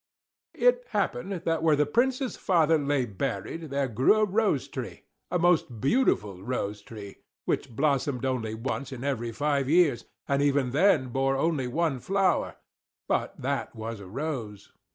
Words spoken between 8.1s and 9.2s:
only once in